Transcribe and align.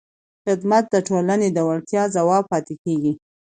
خدمت 0.45 0.85
د 0.93 0.95
ټولنې 1.07 1.49
د 1.53 1.57
اړتیاوو 1.71 2.13
ځواب 2.15 2.43
پاتې 2.51 2.75
کېږي. 2.83 3.13